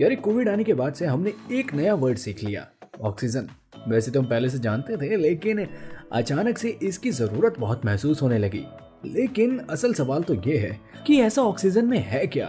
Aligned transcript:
यार 0.00 0.14
कोविड 0.14 0.48
आने 0.48 0.64
के 0.64 0.74
बाद 0.74 0.94
से 0.94 1.06
हमने 1.06 1.32
एक 1.52 1.72
नया 1.74 1.94
वर्ड 1.94 2.18
सीख 2.18 2.42
लिया, 2.44 2.66
ऑक्सीजन। 3.00 3.48
वैसे 3.88 4.10
तो 4.10 4.20
हम 4.20 4.26
पहले 4.26 4.50
से 4.50 4.58
जानते 4.58 4.96
थे, 4.96 5.16
लेकिन 5.16 5.66
अचानक 6.12 6.58
से 6.58 6.68
इसकी 6.82 7.10
ज़रूरत 7.10 7.58
बहुत 7.58 7.84
महसूस 7.84 8.22
होने 8.22 8.38
लगी। 8.38 8.64
लेकिन 9.06 9.58
असल 9.70 9.94
सवाल 9.94 10.22
तो 10.22 10.34
ये 10.34 10.56
है 10.58 10.78
कि 11.06 11.20
ऐसा 11.20 11.42
ऑक्सीजन 11.42 11.84
में 11.84 11.98
है 11.98 12.26
क्या? 12.26 12.46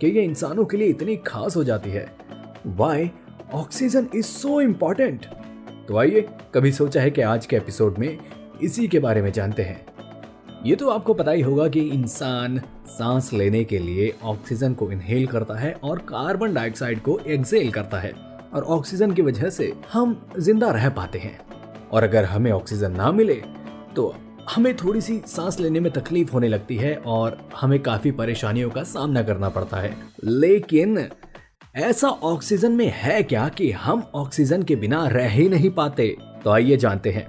कि 0.00 0.06
ये 0.06 0.22
इंसानों 0.22 0.64
के 0.64 0.76
लिए 0.76 0.88
इतनी 0.88 1.16
खास 1.16 1.56
हो 1.56 1.64
जाती 1.64 1.90
है? 1.90 2.06
Why 2.66 3.10
oxygen 3.54 4.06
is 4.14 4.26
so 4.26 4.60
important 4.60 5.26
तो 5.88 5.96
आइए, 5.96 6.28
कभी 6.54 6.72
सोचा 6.72 7.00
है 7.00 7.10
कि 7.10 7.20
आज 7.20 7.46
के 7.46 7.56
एपिसोड 7.56 7.98
में 7.98 8.18
इसी 8.62 8.88
के 8.88 8.98
बारे 8.98 9.22
में 9.22 9.32
जानते 9.32 9.62
हैं। 9.62 9.91
ये 10.66 10.74
तो 10.76 10.88
आपको 10.90 11.14
पता 11.14 11.30
ही 11.30 11.40
होगा 11.42 11.66
कि 11.68 11.80
इंसान 11.80 12.58
सांस 12.88 13.32
लेने 13.32 13.62
के 13.64 13.78
लिए 13.78 14.12
ऑक्सीजन 14.22 14.74
को 14.74 14.90
इनहेल 14.92 15.26
करता 15.26 15.54
है 15.54 15.72
और 15.84 15.98
कार्बन 15.98 16.54
डाइऑक्साइड 16.54 17.00
को 17.02 17.18
एक्सेल 17.26 17.70
करता 17.70 17.98
है 17.98 18.12
और 18.54 18.64
ऑक्सीजन 18.64 19.12
की 19.12 19.22
वजह 19.22 19.50
से 19.50 19.72
हम 19.92 20.14
ज़िंदा 20.38 20.70
रह 20.70 20.88
पाते 20.88 21.18
हैं। 21.18 21.38
और 21.92 22.02
अगर 22.02 22.24
हमें 22.24 22.50
ऑक्सीजन 22.52 22.92
ना 22.92 23.10
मिले 23.12 23.34
तो 23.96 24.14
हमें 24.50 24.74
थोड़ी 24.76 25.00
सी 25.00 25.20
सांस 25.26 25.60
लेने 25.60 25.80
में 25.80 25.90
तकलीफ़ 25.92 26.32
होने 26.32 26.48
लगती 26.48 26.76
है 26.76 26.94
और 26.96 27.38
हमें 27.56 27.78
काफ़ी 27.82 28.10
परेशानियों 28.12 28.70
का 28.70 28.82
सामना 28.84 29.22
करना 29.22 29.48
पड़ता 29.48 29.76
है। 29.76 29.96
लेकिन 30.24 31.06
ऐसा 31.76 32.08
ऑक्सीजन 32.08 32.72
में 32.72 32.90
है 32.94 33.22
क्या 33.22 33.48
कि 33.48 33.70
हम 33.72 34.02
ऑक्सीजन 34.14 34.62
के 34.62 34.76
बिना 34.76 35.06
रह 35.08 35.28
ही 35.28 35.48
नहीं 35.48 35.70
पाते? 35.70 36.16
तो 36.44 36.50
आइए 36.50 36.76
जानते 36.76 37.10
हैं। 37.10 37.26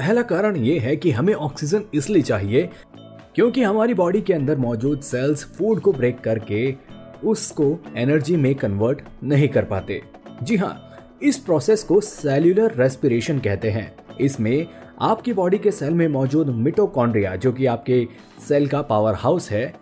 पहला 0.00 0.22
कारण 0.22 0.56
ये 0.56 0.78
है 0.78 0.94
कि 0.96 1.10
हमें 1.10 1.32
ऑक्सीजन 1.34 1.82
इसलिए 1.94 2.22
चाहिए 2.22 2.68
क्योंकि 3.34 3.62
हमारी 3.62 3.94
बॉडी 3.94 4.20
के 4.20 4.32
अंदर 4.32 4.58
मौजूद 4.58 5.00
सेल्स 5.00 5.44
फ़ूड 5.56 5.80
को 5.80 5.92
ब्रेक 5.92 6.20
करके 6.20 6.74
उसको 7.24 7.64
एनर्जी 7.96 8.36
में 8.36 8.54
कन्वर्ट 8.54 9.00
नहीं 9.22 9.48
कर 9.48 9.64
पाते। 9.64 10.00
जी 10.42 10.56
हाँ 10.56 11.18
इस 11.22 11.38
प्रोसेस 11.38 11.82
को 11.82 12.00
सेल्यूलर 12.00 12.74
रेस्पिरेशन 12.76 13.38
कहते 13.38 13.70
हैं। 13.70 13.92
इसमें 14.20 14.66
आपकी 15.00 15.32
बॉडी 15.32 15.58
के 15.58 15.70
सेल 15.70 15.94
में 15.94 16.06
मौजूद 16.08 16.48
मिटोकॉन्ड्रिया 16.48 17.36
जो 17.36 17.52
कि 17.52 17.66
आपके 17.66 18.06
सेल 18.48 18.68
का 18.68 18.82
पावर 18.82 19.14
हाउस 19.14 19.50
है, 19.50 19.74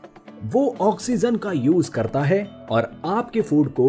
वो 0.45 0.77
ऑक्सीजन 0.81 1.37
का 1.37 1.53
यूज़ 1.53 1.91
करता 1.91 2.23
है 2.23 2.43
और 2.71 2.91
आपके 3.07 3.41
फ़ूड 3.43 3.73
को 3.75 3.89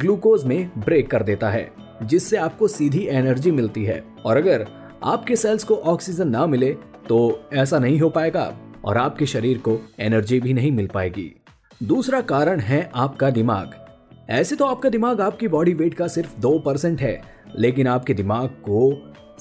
ग्लूकोज 0.00 0.44
में 0.44 0.70
ब्रेक 0.78 1.10
कर 1.10 1.22
देता 1.22 1.50
है, 1.50 1.70
जिससे 2.02 2.36
आपको 2.36 2.68
सीधी 2.68 3.06
एनर्जी 3.10 3.50
मिलती 3.50 3.84
है। 3.84 4.02
और 4.24 4.36
अगर 4.36 4.66
आपके 5.02 5.36
सेल्स 5.36 5.64
को 5.64 5.74
ऑक्सीजन 5.74 6.28
ना 6.28 6.46
मिले 6.46 6.72
तो 7.08 7.18
ऐसा 7.54 7.78
नहीं 7.78 7.98
हो 8.00 8.08
पाएगा 8.10 8.52
और 8.84 8.96
आपके 8.96 9.26
शरीर 9.26 9.58
को 9.58 9.78
एनर्जी 10.00 10.40
भी 10.40 10.52
नहीं 10.52 10.70
मिल 10.72 10.86
पाएगी। 10.86 11.34
दूसरा 11.80 12.20
कारण 12.22 12.60
है 12.60 12.90
आपका 12.94 13.30
दिमाग। 13.30 13.74
ऐसे 14.30 14.56
तो 14.56 14.64
आपका 14.64 14.88
दिमाग 14.88 15.20
आपकी 15.20 15.48
बॉडी 15.48 15.74
वेट 15.74 15.94
का 15.94 16.08
सिर्फ़ 16.08 16.36
दो 16.40 16.58
परसेंट 16.58 17.00
है, 17.00 17.20
लेकिन 17.56 17.86
आपके 17.86 18.14
दिमाग 18.14 18.48
को 18.68 18.90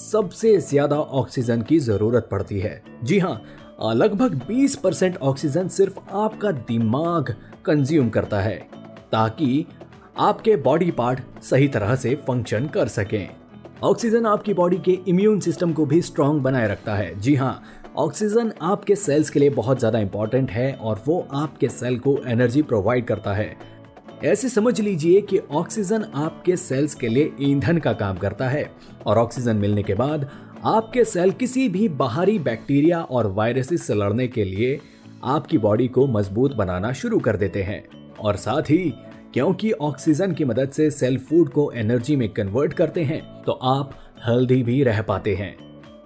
सबसे 0.01 0.57
ज़्यादा 0.59 0.95
ऑक्सीजन 0.95 1.61
की 1.61 1.79
ज़रूरत 1.79 2.27
पड़ती 2.31 2.59
है। 2.59 2.81
जी 3.03 3.19
हाँ 3.19 3.93
लगभग 3.93 4.35
20 4.47 4.75
परसेंट 4.75 5.17
ऑक्सीजन 5.17 5.67
सिर्फ़ 5.69 5.99
आपका 6.11 6.51
दिमाग 6.51 7.35
कंज्यूम 7.65 8.09
करता 8.09 8.39
है, 8.41 8.57
ताकि 9.11 9.65
आपके 10.19 10.55
बॉडी 10.57 10.91
पार्ट 10.91 11.41
सही 11.43 11.67
तरह 11.67 11.95
से 11.95 12.15
फ़ंक्शन 12.27 12.67
कर 12.67 12.87
सकें। 12.89 13.29
ऑक्सीजन 13.83 14.25
आपकी 14.25 14.53
बॉडी 14.53 14.77
के 14.77 14.91
इम्यून 15.07 15.39
सिस्टम 15.39 15.73
को 15.73 15.85
भी 15.85 16.01
स्ट्रांग 16.01 16.39
बनाए 16.41 16.67
रखता 16.67 16.93
है। 16.95 17.19
जी 17.19 17.33
हाँ 17.35 17.61
ऑक्सीजन 17.97 18.51
आपके 18.61 18.95
सेल्स 18.95 19.29
के 19.29 19.39
लिए 19.39 19.49
बहुत 19.49 19.79
ज़्यादा 19.79 19.99
इंपॉर्टेंट 19.99 20.51
है 20.51 20.71
और 20.73 21.01
वो 21.05 21.19
आपके 21.33 21.69
सेल 21.69 21.97
को 21.99 22.17
एनर्जी 22.27 22.61
प्रोवाइड 22.61 23.05
करता 23.05 23.33
है। 23.33 23.55
ऐसे 24.23 24.49
समझ 24.49 24.79
लीजिए 24.81 25.21
कि 25.21 25.39
ऑक्सीजन 25.51 26.05
आपके 26.15 26.55
सेल्स 26.57 26.95
के 26.95 27.07
लिए 27.07 27.31
ईंधन 27.41 27.77
का 27.77 27.93
काम 27.93 28.17
करता 28.17 28.49
है 28.49 28.69
और 29.05 29.17
ऑक्सीजन 29.17 29.55
मिलने 29.55 29.83
के 29.83 29.93
बाद 29.93 30.29
आपके 30.65 31.03
सेल 31.05 31.31
किसी 31.33 31.67
भी 31.69 31.87
बाहरी 31.95 32.39
बैक्टीरिया 32.39 33.01
और 33.01 33.31
वायरसेस 33.31 33.87
से 33.87 33.95
लड़ने 33.95 34.27
के 34.27 34.43
लिए 34.43 34.79
आपकी 35.25 35.57
बॉडी 35.57 35.87
को 35.87 36.07
मज़बूत 36.09 36.55
बनाना 36.55 36.93
शुरू 36.93 37.19
कर 37.19 37.37
देते 37.37 37.63
हैं। 37.63 37.83
और 38.19 38.35
साथ 38.37 38.69
ही 38.69 38.93
क्योंकि 39.37 39.71
ऑक्सीजन 39.71 40.31
की 40.33 40.45
मदद 40.45 40.69
से 40.69 40.89
सेल 40.91 41.17
फ़ूड 41.19 41.49
को 41.49 41.69
एनर्जी 41.71 42.15
में 42.15 42.27
कन्वर्ट 42.29 42.71
करते 42.73 43.01
हैं 43.03 43.19
तो 43.43 43.51
आप 43.51 43.91
हेल्दी 44.25 44.61
भी 44.63 44.81
रह 44.83 45.01
पाते 45.01 45.35
हैं। 45.35 45.55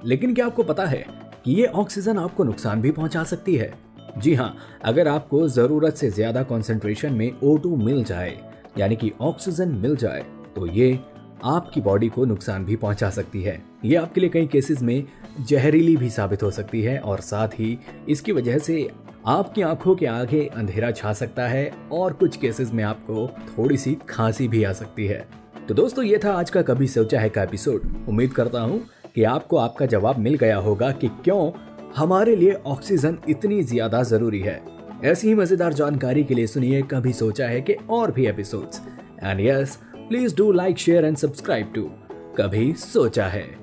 लेकिन 0.05 0.33
क्या 0.33 0.45
आपको 0.45 0.63
पता 0.63 0.85
है 0.85 1.05
कि 1.45 1.51
ये 1.51 1.65
ऑक्सीजन 1.65 2.17
आपको 2.17 2.43
नुकसान 2.43 2.81
भी 2.81 2.91
पहुँचा 2.91 3.23
सकती 3.23 3.55
है? 3.55 3.73
जी 4.17 4.33
हाँ 4.33 4.55
अगर 4.83 5.07
आपको 5.07 5.47
ज़रूरत 5.47 5.95
से 5.95 6.09
ज़्यादा 6.09 6.43
कॉन्सेंट्रेशन 6.43 7.13
में 7.13 7.31
O2 7.33 7.75
मिल 7.77 8.03
जाए, 8.03 8.37
यानी 8.77 8.95
कि 8.95 9.11
ऑक्सीजन 9.21 9.75
मिल 9.75 9.95
जाए 9.95 10.25
तो 10.55 10.67
ये 10.67 10.99
आपकी 11.45 11.81
बॉडी 11.81 12.09
को 12.09 12.25
नुकसान 12.25 12.65
भी 12.65 12.75
पहुँचा 12.75 13.09
सकती 13.09 13.43
है। 13.43 13.61
ये 13.85 13.95
आपके 13.95 14.21
लिए 14.21 14.29
कई 14.29 14.47
केसेस 14.47 14.81
में 14.81 15.03
जहरीली 15.41 15.95
भी 15.97 16.09
साबित 16.09 16.43
हो 16.43 16.51
सकती 16.51 16.81
है 16.81 16.99
और 16.99 17.21
साथ 17.21 17.59
ही 17.59 17.77
इसकी 18.09 18.31
वजह 18.31 18.57
से 18.59 18.87
आपकी 19.27 19.61
आँखों 19.61 19.93
के 19.95 20.05
आगे 20.05 20.45
अंधेरा 20.47 20.89
छा 20.91 21.11
सकता 21.13 21.47
है 21.47 21.71
और 21.91 22.13
कुछ 22.13 22.37
केसेस 22.37 22.71
में 22.73 22.83
आपको 22.83 23.27
थोड़ी 23.49 23.77
सी 23.77 23.93
खांसी 24.09 24.47
भी 24.47 24.63
आ 24.63 24.71
सकती 24.73 25.05
है। 25.07 25.19
तो 25.67 25.73
दोस्तों, 25.73 26.03
ये 26.03 26.19
था 26.23 26.33
आज 26.33 26.49
का 26.49 26.61
कभी 26.61 26.87
सोचा 26.87 27.19
है 27.19 27.29
का 27.29 27.43
एपिसोड 27.43 27.81
उम्मीद 28.09 28.33
करता 28.33 28.61
हूँ 28.61 28.81
कि 29.15 29.23
आपको 29.23 29.57
आपका 29.57 29.85
जवाब 29.85 30.19
मिल 30.19 30.35
गया 30.35 30.57
होगा 30.57 30.91
कि 30.91 31.07
क्यों 31.23 31.51
हमारे 31.95 32.35
लिए 32.35 32.53
ऑक्सीजन 32.65 33.17
इतनी 33.29 33.61
ज़्यादा 33.63 34.03
ज़रूरी 34.03 34.39
है। 34.39 34.61
ऐसी 35.05 35.27
ही 35.27 35.35
मज़ेदार 35.35 35.73
जानकारी 35.73 36.23
के 36.23 36.33
लिए 36.33 36.47
सुनिए 36.47 36.81
कभी 36.81 37.13
सोचा 37.13 37.47
है 37.47 37.61
कि 37.61 37.73
और 37.89 38.11
भी 38.11 38.27
episodes 38.27 38.81
and 39.23 39.41
yes 39.41 39.79
please 39.95 40.35
do 40.35 40.51
like 40.51 40.77
share 40.77 41.05
and 41.05 41.17
subscribe 41.17 41.71
to 41.75 41.89
कभी 42.37 42.73
सोचा 42.73 43.27
है। 43.27 43.60